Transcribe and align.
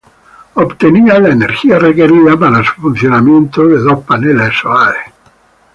Obtenía 0.55 1.19
la 1.19 1.29
energía 1.29 1.77
requerida 1.77 2.35
para 2.35 2.63
su 2.65 2.73
funcionamiento 2.81 3.67
de 3.67 3.77
dos 3.77 3.99
paneles 4.03 4.55
solares. 4.59 5.13